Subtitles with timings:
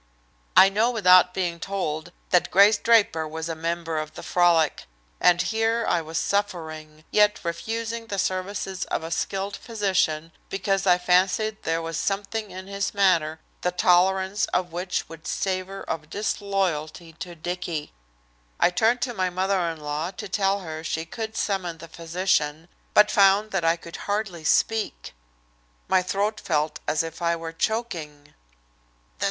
[0.57, 4.85] I know without being told that Grace Draper was a member of the frolic.
[5.19, 10.97] And here I was suffering, yet refusing the services of a skilled physician because I
[10.97, 17.13] fancied there was something in his manner the tolerance of which would savor of disloyalty
[17.19, 17.93] to Dicky!
[18.59, 22.69] I turned to my mother in law to tell her she could summon the physician,
[22.95, 25.13] but found that I could hardly speak.
[25.87, 28.33] My throat felt as if I were choking.